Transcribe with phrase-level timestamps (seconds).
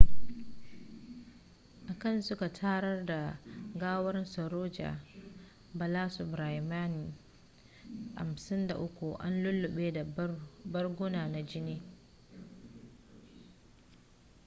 [1.91, 3.37] a can suka tarar da
[3.75, 4.89] gawar saroja
[5.75, 7.13] balasubramanian
[8.15, 10.05] 53 an lulluɓe da
[10.65, 11.81] barguna na jini